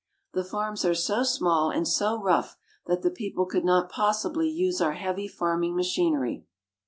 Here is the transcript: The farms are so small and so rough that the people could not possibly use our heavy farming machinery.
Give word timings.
The 0.33 0.43
farms 0.43 0.83
are 0.83 0.95
so 0.95 1.21
small 1.21 1.69
and 1.69 1.87
so 1.87 2.19
rough 2.19 2.57
that 2.87 3.03
the 3.03 3.11
people 3.11 3.45
could 3.45 3.63
not 3.63 3.91
possibly 3.91 4.49
use 4.49 4.81
our 4.81 4.93
heavy 4.93 5.27
farming 5.27 5.75
machinery. 5.75 6.43